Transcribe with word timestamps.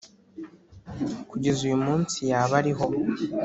kugeza 1.29 1.59
uyumusi 1.63 2.19
yaba 2.31 2.53
ariho 2.61 2.85